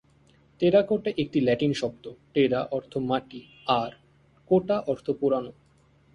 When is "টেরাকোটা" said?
0.61-1.09